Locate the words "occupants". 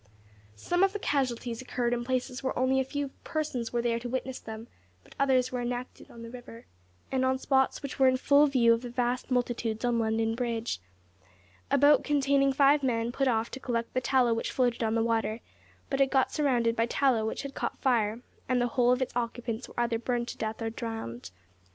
19.15-19.67